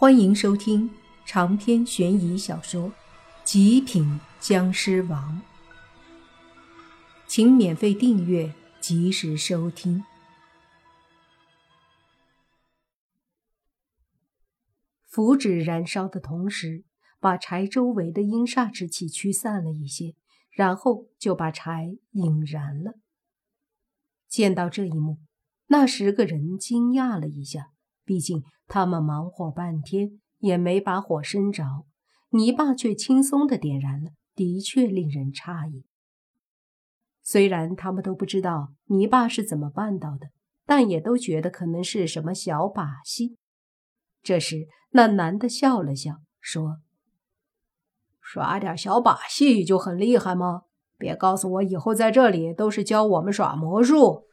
[0.00, 0.88] 欢迎收听
[1.26, 2.88] 长篇悬疑小说
[3.42, 5.42] 《极品僵尸王》，
[7.26, 10.04] 请免费订阅，及时收听。
[15.04, 16.84] 符纸燃烧的同时，
[17.18, 20.14] 把柴周围的阴煞之气驱散了一些，
[20.52, 23.00] 然后就把柴引燃了。
[24.28, 25.18] 见到这一幕，
[25.66, 27.72] 那十个人惊讶了一下。
[28.08, 31.84] 毕竟他们忙活半天也没把火生着，
[32.30, 35.84] 泥巴却轻松的点燃了，的确令人诧异。
[37.22, 40.28] 虽然他们都不知道泥巴是怎么办到的，
[40.64, 43.36] 但也都觉得可能是什么小把戏。
[44.22, 46.78] 这时，那男的笑了笑，说
[48.22, 50.62] ：“耍点小把戏就很厉害吗？
[50.96, 54.24] 别告诉我以后在这里都是教我们耍魔术。”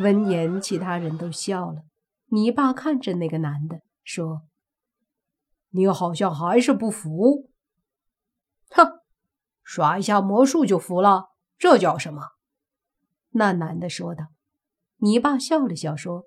[0.00, 1.82] 闻言，其他人都笑了。
[2.28, 4.42] 泥巴看着那个男的说
[5.70, 7.50] ：“你好像还是不服。
[8.70, 9.00] 哼，
[9.62, 11.30] 耍一下魔术就服了？
[11.58, 12.22] 这叫什么？”
[13.32, 14.28] 那男的说道。
[14.98, 16.26] 泥巴笑了笑说：“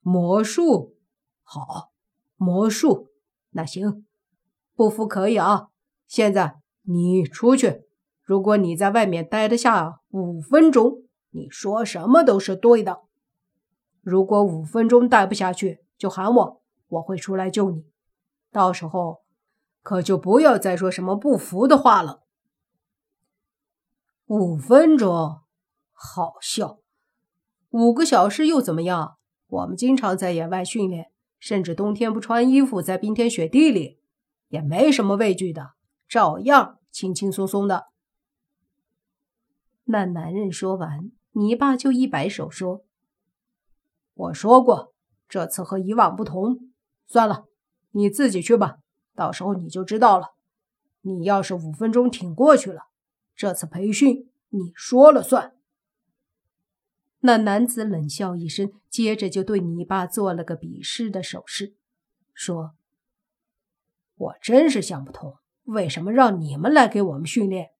[0.00, 0.96] 魔术，
[1.42, 1.92] 好，
[2.36, 3.08] 魔术，
[3.50, 4.06] 那行，
[4.74, 5.68] 不服可以啊。
[6.06, 7.82] 现在你出去，
[8.22, 11.02] 如果你在外面待得下五分钟。”
[11.36, 13.02] 你说什么都是对的。
[14.00, 17.84] 如果五分钟待不下去，就喊我，我会出来救你。
[18.50, 19.20] 到时候
[19.82, 22.22] 可就不要再说什么不服的话了。
[24.28, 25.40] 五分钟，
[25.92, 26.78] 好笑。
[27.68, 29.18] 五个小时又怎么样？
[29.46, 34.00] 我们经常在野外训练，甚至冬天不穿衣服在冰天雪地里，
[34.48, 35.74] 也没什么畏惧的，
[36.08, 37.88] 照样轻轻松松的。
[39.84, 41.10] 那男人说完。
[41.38, 42.82] 你爸就一摆手说
[44.14, 44.94] ：“我说过，
[45.28, 46.70] 这次和以往不同。
[47.06, 47.44] 算了，
[47.90, 48.78] 你自己去吧，
[49.14, 50.32] 到时候你就知道了。
[51.02, 52.86] 你要是五分钟挺过去了，
[53.34, 55.54] 这次培训你说了算。”
[57.20, 61.74] 那男子冷笑一声，接着就对你爸做了个鄙视的手势，
[62.32, 62.74] 说
[64.16, 67.72] ：“我真是想不通，为什么让你们来给我们训练？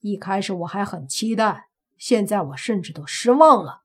[0.00, 1.68] 一开始我还很期待。”
[2.00, 3.82] 现在我甚至都失望了。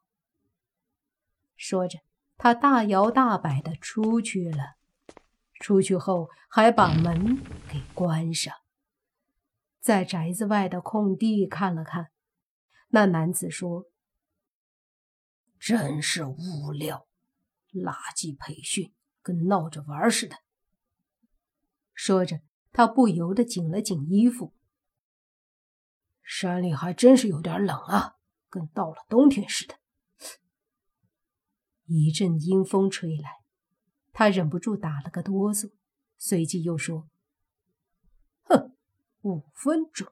[1.57, 1.99] 说着，
[2.37, 4.77] 他大摇大摆的出去了。
[5.59, 8.55] 出去后，还把门给关上。
[9.81, 12.11] 在宅子外的空地看了看，
[12.87, 13.85] 那男子说
[15.59, 17.07] ：“真是无聊，
[17.73, 20.37] 垃圾培训，跟闹着玩似的。”
[21.93, 22.39] 说着，
[22.71, 24.53] 他不由得紧了紧衣服。
[26.25, 28.15] 山里还真是有点冷啊，
[28.49, 29.75] 跟到了冬天似的。
[31.85, 33.29] 一阵阴风吹来，
[34.11, 35.71] 他忍不住打了个哆嗦，
[36.17, 37.07] 随即又说
[38.49, 38.75] ：“哼，
[39.21, 40.07] 五分钟，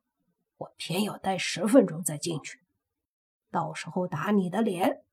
[0.58, 2.60] 我偏要待十分钟再进去，
[3.50, 5.04] 到时候打你的脸。”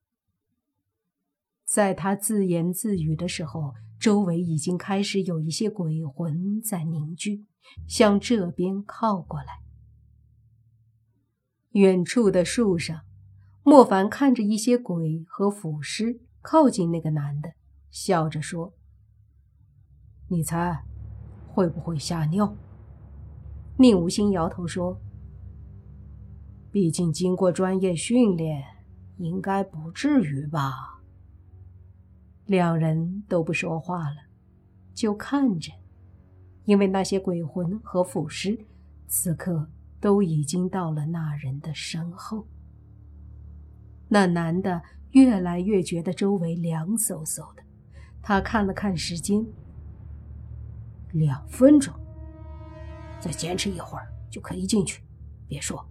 [1.64, 7.46] 在他自言自语的时候，周围已经开始有一些鬼魂在凝聚，
[7.88, 9.59] 向这边靠过来。
[11.72, 13.02] 远处的树上，
[13.62, 17.52] 莫凡看着一些鬼和腐尸靠近那个男的，
[17.90, 18.74] 笑着说
[20.26, 20.82] ：“你猜，
[21.46, 22.56] 会不会吓尿？”
[23.78, 25.00] 宁无心摇头说
[26.72, 28.64] ：“毕竟经过专业训练，
[29.18, 31.00] 应该不至于吧。”
[32.46, 34.16] 两人都不说话了，
[34.92, 35.72] 就看着，
[36.64, 38.66] 因为那些鬼魂和腐尸
[39.06, 39.70] 此刻。
[40.00, 42.46] 都已经到了那人的身后。
[44.08, 47.62] 那男的越来越觉得周围凉飕飕的，
[48.22, 49.44] 他看了看时间，
[51.12, 51.94] 两分钟，
[53.20, 55.02] 再坚持一会儿就可以进去。
[55.46, 55.88] 别说，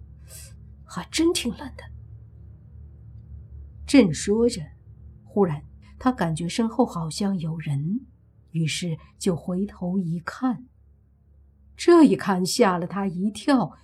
[0.84, 1.84] 还真挺冷的。
[3.86, 4.60] 正说着，
[5.24, 5.62] 忽然
[5.98, 8.00] 他感觉身后好像有人，
[8.50, 10.66] 于是就回头一看。
[11.76, 13.76] 这一看吓了他一跳。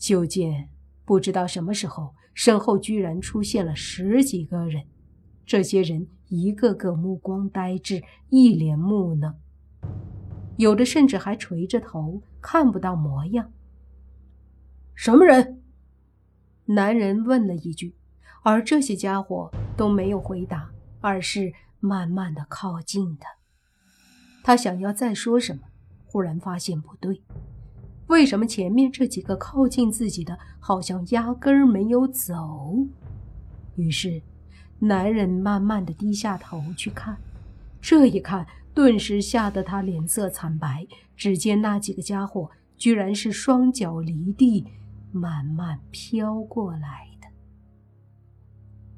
[0.00, 0.70] 就见
[1.04, 4.84] 不知道什么时候，身后居然出现了十几个人。
[5.44, 9.34] 这些人一个个目光呆滞，一脸木讷，
[10.56, 13.52] 有的甚至还垂着头，看不到模样。
[14.94, 15.60] 什么人？
[16.64, 17.94] 男人问了一句，
[18.42, 20.70] 而这些家伙都没有回答，
[21.00, 23.28] 而是慢慢的靠近他。
[24.42, 25.64] 他想要再说什么，
[26.06, 27.22] 忽然发现不对。
[28.10, 32.76] 为什么前面这几个靠近自己的，好像压根儿没有走？
[33.76, 34.20] 于是，
[34.80, 37.16] 男人慢慢的低下头去看，
[37.80, 40.84] 这一看，顿时吓得他脸色惨白。
[41.16, 44.66] 只见那几个家伙居然是双脚离地，
[45.12, 47.28] 慢慢飘过来的。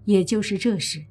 [0.06, 1.04] 也就是这时，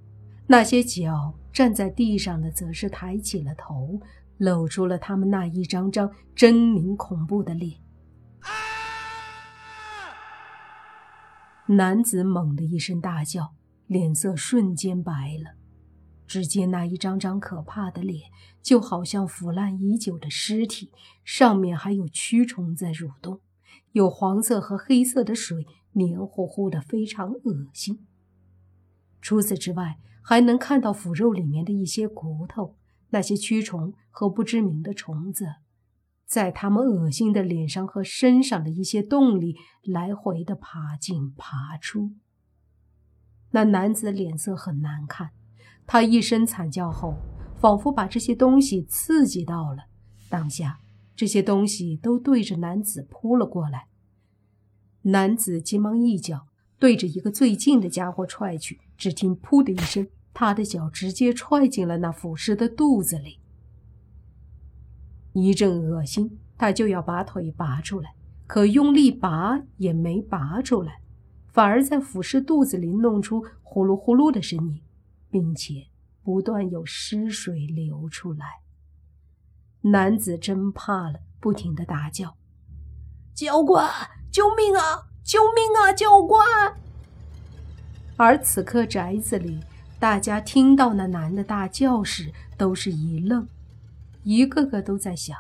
[0.48, 4.00] 那些脚站在地上的，则是抬起了头，
[4.40, 7.80] 露出了他们那一张张狰狞恐怖的脸。
[11.76, 13.54] 男子猛地一声大叫。
[13.88, 15.12] 脸色瞬间白
[15.44, 15.58] 了，
[16.26, 18.32] 只见那一张张可怕的脸，
[18.62, 20.94] 就好像腐烂已久的尸体，
[21.26, 23.42] 上面还有蛆虫在蠕动，
[23.92, 28.08] 有黄色和黑色的水，黏糊糊的，非常恶心。
[29.20, 32.78] 除此之外，还能看到腐肉里面的一些骨头，
[33.10, 35.48] 那些蛆虫和不知名的虫子，
[36.32, 42.12] 在他们恶心的脸上和身上的一些洞里来回的爬进爬出。
[43.50, 45.32] 那男子脸色很难看，
[45.86, 47.16] 他一声惨叫后，
[47.60, 49.88] 仿佛把这些东西刺激到了。
[50.30, 50.80] 当下，
[51.18, 53.88] 这些东西都对着男子扑了过来。
[55.02, 56.48] 男子急忙一脚
[56.80, 63.41] 对着一个最近的家伙踹去，只听“噗”的一声，他的脚直接踹进了那腐尸的肚子里。
[65.34, 68.14] 一阵恶心，他就要把腿拔出来，
[68.48, 71.00] 可用力拔也没拔出来。
[71.48, 74.82] 反而在腐尸肚子里弄出呼噜呼噜的声音，
[75.30, 75.88] 并且
[76.24, 78.62] 不断有尸水流出来。
[79.82, 82.36] 男子真怕了，不停的大叫
[83.34, 83.90] ：“教官，
[84.32, 85.08] 救命啊！
[85.24, 85.92] 救命啊！
[85.92, 86.46] 教官！”
[88.16, 89.60] 而此刻宅子里，
[90.00, 93.48] 大家听到那男的大叫时，都是一愣，
[94.24, 95.38] 一个个都在想：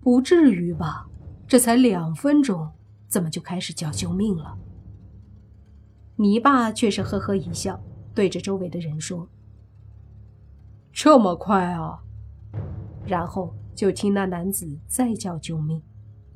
[0.00, 1.06] 不至于吧？
[1.46, 2.70] 这才两分钟，
[3.08, 4.56] 怎么就开始叫救命了？
[6.16, 7.82] 泥巴却是呵呵一笑，
[8.14, 9.26] 对着周围的人说
[10.92, 12.00] ：“这么快啊！”
[13.06, 15.82] 然后就听那男子再叫救命。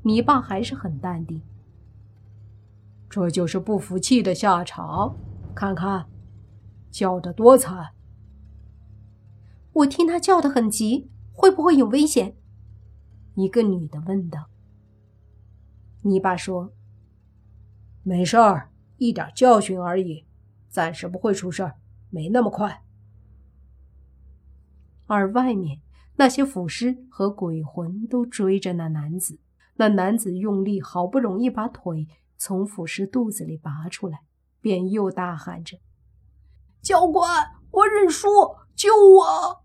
[0.02, 1.43] 泥巴还是很淡定
[3.08, 5.14] ：“这就是不服气的下场，
[5.55, 6.06] 看看，
[6.90, 7.90] 叫得多惨！”
[9.75, 12.35] 我听他叫得很急，会不会有危险？
[13.35, 14.49] 一个女的问道。
[16.03, 16.73] 泥巴说
[18.03, 20.25] ：“没事儿。”一点教训而已，
[20.69, 21.75] 暂时不会出事儿，
[22.11, 22.85] 没那么快。
[25.07, 25.81] 而外面
[26.15, 29.41] 那些腐尸和鬼魂都追着那男子，
[29.75, 34.21] 那男子用力，好不容易把腿从腐尸肚子里拔出来，
[34.61, 35.79] 便又大喊着
[36.81, 37.29] ：“教官，
[37.73, 38.29] 我认输，
[38.77, 39.63] 救我！”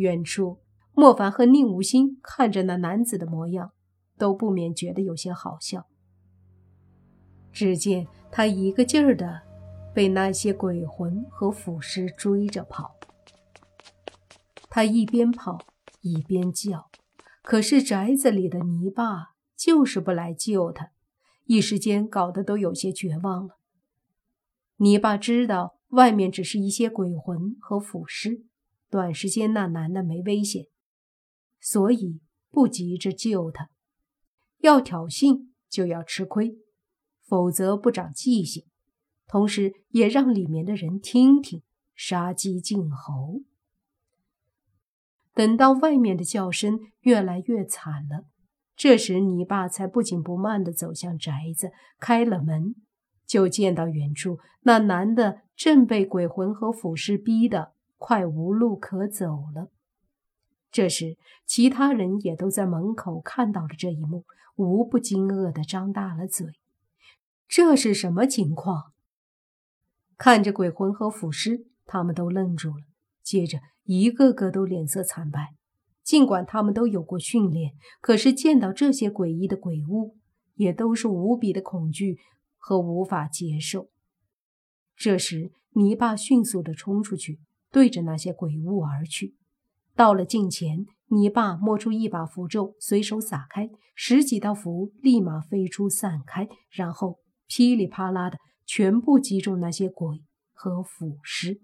[0.00, 0.60] 远处，
[0.94, 3.72] 莫凡和宁无心看着那男子的模样，
[4.16, 5.86] 都不免觉得有些好笑。
[7.52, 9.42] 只见他一个劲儿的
[9.94, 12.96] 被那些鬼魂和腐尸追着跑，
[14.70, 15.58] 他一边跑
[16.00, 16.88] 一边叫，
[17.42, 20.92] 可是宅子里的泥巴就是不来救他，
[21.44, 23.58] 一时间搞得都有些绝望了。
[24.76, 28.46] 泥巴知道外面只是一些鬼魂和腐尸，
[28.90, 30.66] 短时间那男的没危险，
[31.60, 32.20] 所以
[32.50, 33.70] 不急着救他，
[34.58, 36.58] 要挑衅就要吃亏。
[37.22, 38.64] 否则不长记性，
[39.28, 41.62] 同时也让里面的人听听，
[41.94, 43.42] 杀鸡儆猴。
[45.32, 48.24] 等到外面的叫声越来越惨了，
[48.74, 51.70] 这时泥巴才不紧不慢地走向宅子，
[52.00, 52.74] 开了门，
[53.24, 59.70] 就见到远处那男的正被鬼魂和腐尸逼得快无路可走了。
[60.72, 64.24] 这时，其他人也都在门口看到了这一幕，
[64.56, 66.46] 无不惊愕地张大了嘴。
[67.46, 68.92] 这是什么情况？
[70.16, 72.84] 看着鬼魂和腐尸，他们都愣住了，
[73.22, 75.54] 接着一个个都脸色惨白。
[76.02, 80.16] 尽管他们都有过训练，可是见到这些诡异的鬼物，
[80.54, 82.18] 也都是无比的恐惧
[82.56, 83.90] 和无法接受。
[84.96, 87.40] 这时，泥巴迅速地冲出去，
[87.72, 89.36] 对着那些鬼物而去。
[89.94, 97.18] 到了近前，你爸摸出一把符咒，随手撒开，十几道符立马飞出散开，然后。
[97.52, 100.22] 噼里啪啦的，全部击中那些鬼
[100.52, 101.60] 和腐尸。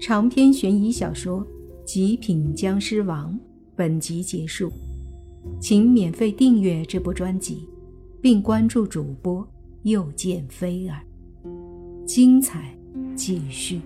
[0.00, 1.44] 长篇悬疑小说
[1.84, 3.34] 《极品僵尸王》
[3.74, 4.70] 本集结束，
[5.60, 7.68] 请免费订阅这部专辑，
[8.20, 9.44] 并关注主播
[9.82, 11.04] 又见菲儿，
[12.14, 12.76] 精彩
[13.16, 13.80] 继续。